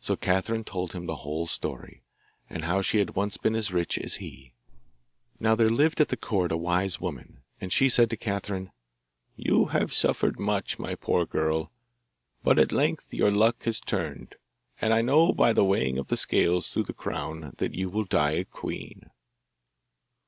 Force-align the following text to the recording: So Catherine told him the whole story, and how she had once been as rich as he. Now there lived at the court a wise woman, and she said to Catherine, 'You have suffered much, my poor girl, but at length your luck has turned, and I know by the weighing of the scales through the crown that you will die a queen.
So 0.00 0.16
Catherine 0.16 0.64
told 0.64 0.92
him 0.92 1.06
the 1.06 1.18
whole 1.22 1.46
story, 1.46 2.02
and 2.50 2.64
how 2.64 2.82
she 2.82 2.98
had 2.98 3.14
once 3.14 3.36
been 3.36 3.54
as 3.54 3.72
rich 3.72 3.96
as 3.96 4.16
he. 4.16 4.54
Now 5.38 5.54
there 5.54 5.70
lived 5.70 6.00
at 6.00 6.08
the 6.08 6.16
court 6.16 6.50
a 6.50 6.56
wise 6.56 7.00
woman, 7.00 7.44
and 7.60 7.72
she 7.72 7.88
said 7.88 8.10
to 8.10 8.16
Catherine, 8.16 8.72
'You 9.36 9.66
have 9.66 9.94
suffered 9.94 10.40
much, 10.40 10.80
my 10.80 10.96
poor 10.96 11.24
girl, 11.26 11.70
but 12.42 12.58
at 12.58 12.72
length 12.72 13.14
your 13.14 13.30
luck 13.30 13.62
has 13.62 13.78
turned, 13.78 14.34
and 14.80 14.92
I 14.92 15.00
know 15.00 15.30
by 15.32 15.52
the 15.52 15.62
weighing 15.64 15.96
of 15.96 16.08
the 16.08 16.16
scales 16.16 16.70
through 16.70 16.82
the 16.82 16.92
crown 16.92 17.54
that 17.58 17.72
you 17.72 17.88
will 17.88 18.02
die 18.04 18.32
a 18.32 18.44
queen. 18.44 19.10